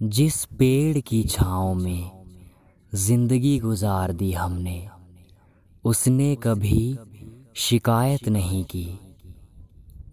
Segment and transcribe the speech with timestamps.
[0.00, 2.10] जिस पेड़ की छाँव में
[2.92, 4.88] ज़िंदगी गुजार दी हमने,
[5.84, 6.98] उसने कभी
[7.56, 8.86] शिकायत नहीं की।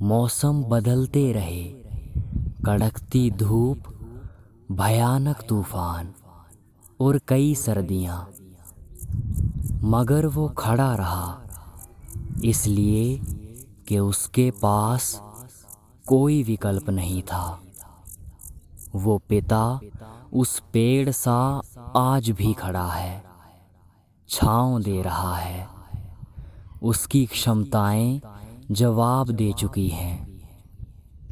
[0.01, 1.63] मौसम बदलते रहे,
[2.65, 3.83] कड़कती धूप,
[4.71, 6.13] भयानक तूफ़ान
[6.99, 8.19] और कई सर्दियाँ।
[9.83, 11.41] मगर वो खड़ा रहा,
[12.45, 13.19] इसलिए
[13.87, 15.19] कि उसके पास
[16.05, 17.59] कोई विकल्प नहीं था।
[18.95, 19.79] वो पिता
[20.33, 21.61] उस पेड़ सा
[21.97, 23.23] आज भी खड़ा है,
[24.29, 25.67] छाँव दे रहा है।
[26.83, 28.21] उसकी क्षमताएँ
[28.71, 30.41] जवाब दे चुकी हैं,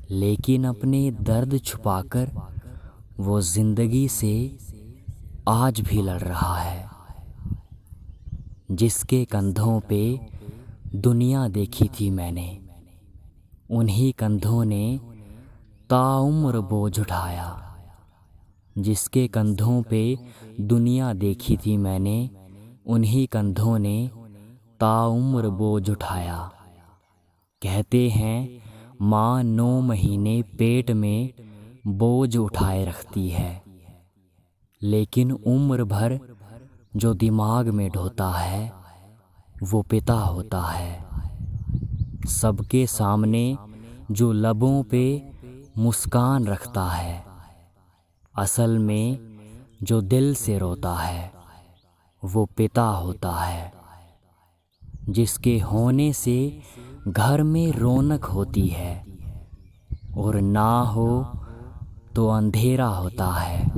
[0.10, 2.32] लेकिन अपने दर्द छुपाकर
[3.20, 4.34] वो ज़िंदगी से
[5.50, 6.90] आज भी लड़ रहा है,
[8.72, 10.20] जिसके कंधों पे
[10.96, 12.48] दुनिया देखी थी मैंने।
[13.70, 15.00] उन्हीं कंधों ने
[15.90, 17.48] ताउम्र बोझ उठाया,
[18.76, 20.02] जिसके कंधों पे
[20.62, 22.30] दुनिया देखी थी मैंने,
[22.86, 24.10] उन्हीं कंधों ने
[24.80, 26.38] ताउम्र बोझ उठाया।
[27.62, 28.62] कहते हैं,
[29.02, 31.34] माँ नौ महीने पेट में
[31.88, 33.64] बोझ उठाए रखती है,
[34.82, 36.20] लेकिन उम्र भर
[36.96, 38.72] जो दिमाग में ढोता है,
[39.56, 41.08] वो पिता होता है।
[42.30, 43.58] सबके सामने
[44.12, 45.04] जो लबों पे
[45.78, 47.26] मुस्कान रखता है।
[48.36, 49.20] असल में
[49.84, 51.32] जो दिल से रोता है,
[52.24, 53.74] वो पिता होता है,
[55.10, 56.62] जिसके होने से
[57.08, 59.06] घर में रौनक होती है
[60.18, 61.38] और ना हो
[62.16, 63.72] तो अंधेरा होता है।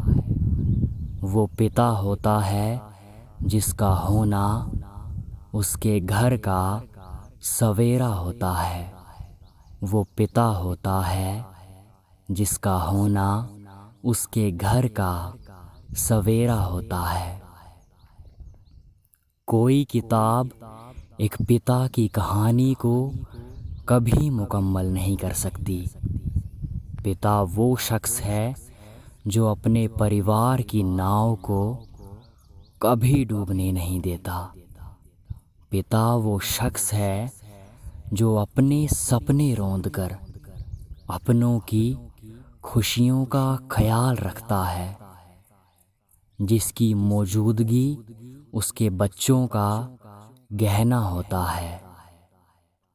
[1.22, 2.82] वो पिता होता है
[3.44, 4.72] जिसका होना
[5.54, 6.82] उसके घर का
[7.42, 8.94] सवेरा होता है।
[9.84, 11.61] वो पिता होता है
[12.32, 13.50] जिसका होना
[14.06, 15.34] उसके घर का
[15.98, 17.42] सवेरा होता है।
[19.48, 20.50] कोई किताब
[21.22, 23.12] एक पिता की कहानी को
[23.90, 25.88] कभी मुकम्मल नहीं कर सकती।
[27.04, 28.56] पिता वो शख्स है
[29.28, 31.62] जो अपने परिवार की नाव को
[32.82, 34.54] कभी डूबने नहीं देता।
[35.72, 37.32] पिता वो शख्स है
[38.14, 40.16] जो अपने सपने रोंद कर
[41.10, 41.98] अपनों की
[42.64, 44.98] खुशियों का ख्याल रखता है।
[46.42, 47.98] जिसकी मौजूदगी
[48.54, 49.98] उसके बच्चों का
[50.54, 51.84] गहना होता है।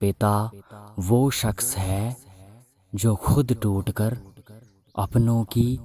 [0.01, 0.51] पिता
[0.99, 2.17] वो शख्स है
[2.95, 4.19] जो खुद टूटकर
[4.99, 5.81] अपनों की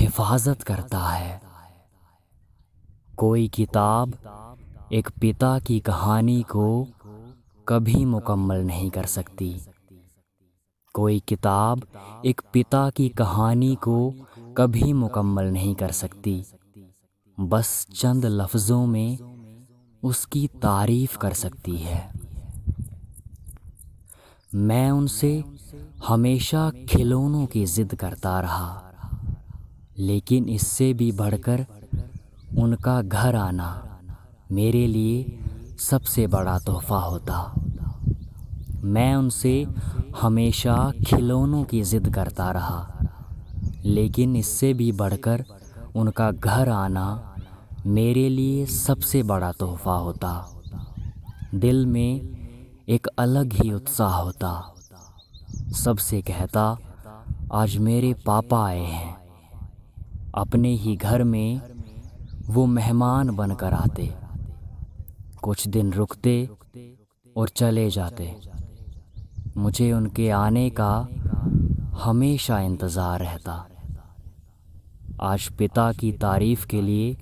[0.00, 1.42] हिफाजत करता है।
[3.16, 4.14] कोई किताब
[4.92, 6.88] एक पिता की कहानी को
[7.68, 9.60] कभी मुकम्मल नहीं कर सकती।
[10.94, 11.82] कोई किताब
[12.26, 13.96] एक पिता की कहानी को
[14.56, 16.44] कभी मुकम्मल नहीं कर सकती।
[17.38, 19.18] बस चंद लफ्ज़ों में
[20.02, 21.98] उसकी तारीफ़ कर सकती है।
[24.50, 25.32] मैं उनसे
[26.06, 28.82] हमेशा खिलौनों की ज़िद करता रहा,
[29.98, 31.66] लेकिन इससे भी बढ़कर
[32.58, 33.70] उनका घर आना
[34.52, 35.38] मेरे लिए
[35.80, 37.63] सबसे बड़ा तोहफ़ा होता।
[38.84, 39.66] मैं उनसे
[40.20, 43.06] हमेशा खिलौनों की ज़िद करता रहा,
[43.84, 45.44] लेकिन इससे भी बढ़कर
[45.96, 47.34] उनका घर आना
[47.86, 50.32] मेरे लिए सबसे बड़ा तोहफ़ा होता।
[51.54, 52.36] दिल में
[52.88, 54.74] एक अलग ही उत्साह होता।
[55.74, 56.76] सबसे कहता,
[57.52, 59.16] आज मेरे पापा आए हैं।
[60.34, 61.60] अपने ही घर में
[62.48, 64.12] वो मेहमान बनकर आते।
[65.42, 66.50] कुछ दिन रुकते
[67.36, 68.53] और चले जाते।
[69.56, 70.92] मुझे उनके आने का
[71.94, 73.52] हमेशा इंतज़ार रहता।
[75.22, 77.16] आज पिता की तारीफ़ के लिए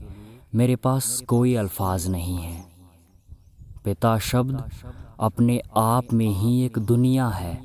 [0.54, 2.65] मेरे पास कोई अल्फाज नहीं है।
[3.84, 4.62] पिता शब्द
[5.20, 7.60] अपने आप में ही एक दुनिया है,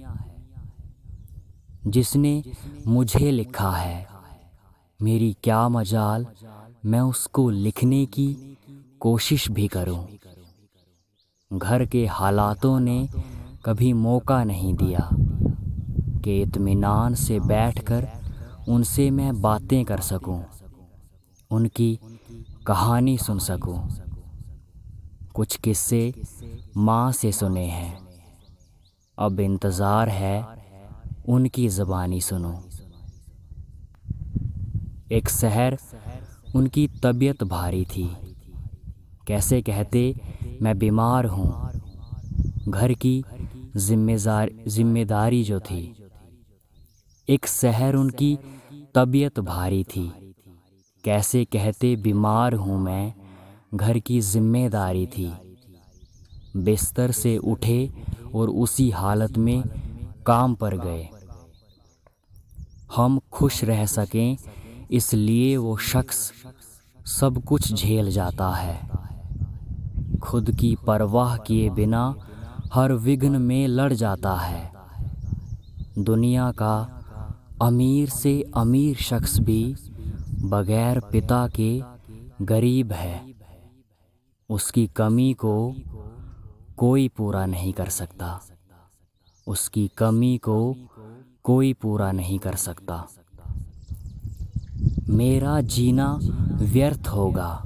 [1.88, 2.44] जिसने
[2.88, 4.08] मुझे लिखा है।
[5.00, 6.26] मेरी क्या मजाल,
[6.86, 8.58] मैं उसको लिखने की
[9.00, 10.08] कोशिश भी करूँ।
[11.52, 13.08] घर के हालातों ने
[13.66, 15.10] कभी मौका नहीं दिया।
[16.24, 18.08] कि इत्मीनान से बैठकर
[18.70, 20.44] उनसे मैं बातें कर सकूँ,
[21.52, 22.00] उनकी
[22.68, 23.78] कहानी सुन सकूँ।
[25.36, 26.14] कुछ किस्से
[26.78, 27.98] माँ से सुने हैं।
[29.18, 30.36] अब इंतज़ार है
[31.28, 32.54] उनकी ज़बानी सुनो।
[35.12, 35.78] एक शहर
[36.56, 38.10] उनकी तबीयत भारी थी।
[39.28, 40.04] कैसे कहते
[40.62, 41.50] मैं बीमार हूँ।
[42.70, 43.24] घर की
[43.78, 45.96] जिम्मेदार ज़िम्मेदारी जो थी।
[47.28, 48.38] एक शहर उनकी
[48.96, 50.12] तबीयत भारी थी।
[51.04, 53.14] कैसे कहते, बीमार हूँ मैं,
[53.76, 55.32] घर की ज़िम्मेदारी थी।
[56.58, 57.90] बिस्तर से उठे
[58.36, 59.64] और उसी हालत में
[60.26, 61.08] काम पर गए।
[62.96, 64.38] हम खुश रह सकें,
[64.92, 66.32] इसलिए वो शख्स
[67.06, 68.80] सब कुछ झेल जाता है।
[70.20, 72.16] खुद की परवाह किए बिना
[72.74, 74.72] हर विघ्न में लड़ जाता है।
[75.98, 77.04] दुनिया का
[77.62, 79.76] अमीर से अमीर शख्स भी
[80.42, 81.84] बगैर पिता के
[82.42, 83.34] गरीब है।
[84.50, 85.76] उसकी कमी को
[86.78, 88.42] कोई पूरा नहीं कर सकता।
[89.48, 90.76] उसकी कमी को
[91.44, 93.08] कोई पूरा नहीं कर सकता।
[95.10, 96.20] मेरा जीना
[96.54, 97.64] व्यर्थ होगा।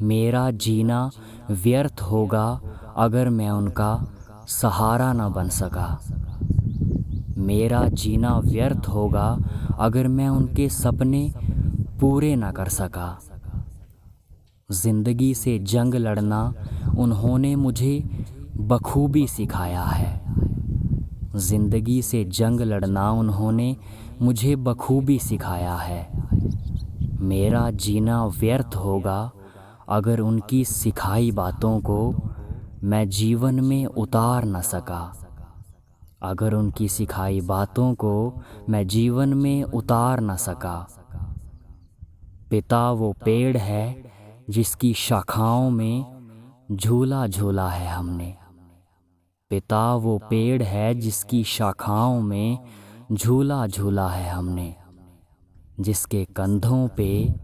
[0.00, 1.10] मेरा जीना
[1.50, 2.60] व्यर्थ होगा
[2.96, 3.90] अगर मैं उनका
[4.50, 5.88] सहारा न बन सका।
[7.38, 9.26] मेरा जीना व्यर्थ होगा
[9.78, 11.22] अगर मैं उनके सपने
[12.00, 13.08] पूरे न कर सका।
[14.70, 16.40] ज़िंदगी से जंग लड़ना
[16.98, 18.02] उन्होंने मुझे
[18.68, 20.14] बखूबी सिखाया है।
[21.38, 23.74] ज़िंदगी से जंग लड़ना उन्होंने
[24.22, 26.06] मुझे बखूबी सिखाया है।
[27.22, 29.18] मेरा जीना व्यर्थ होगा
[29.88, 31.98] अगर उनकी सिखाई बातों को
[32.86, 35.26] मैं जीवन में उतार न सका।
[36.22, 40.88] अगर उनकी सिखाई बातों को मैं जीवन में उतार न सका।
[42.50, 44.12] पिता वो पेड़ है
[44.50, 46.04] जिसकी शाखाओं में
[46.72, 48.36] झूला झूला है हमने।
[49.50, 52.58] पिता वो पेड़ है जिसकी शाखाओं में
[53.12, 54.76] झूला झूला है हमने।
[55.80, 57.34] जिसके कंधों पे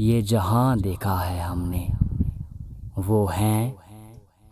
[0.00, 1.92] ये जहाँ देखा है हमने।
[2.98, 3.89] वो हैं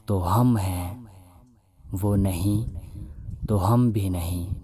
[0.09, 1.09] तो हम हैं,
[1.95, 2.67] वो नहीं
[3.49, 4.57] तो हम भी नहीं।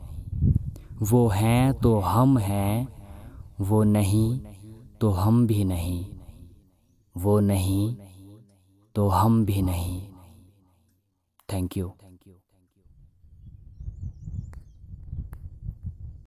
[1.03, 2.89] वो हैं तो हम हैं,
[3.61, 4.41] वो नहीं
[5.01, 6.07] तो हम भी नहीं।
[7.17, 7.97] वो नहीं
[8.95, 10.09] तो हम भी नहीं।
[11.53, 11.93] Thank you